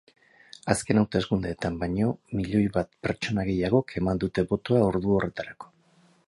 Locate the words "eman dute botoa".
4.03-4.83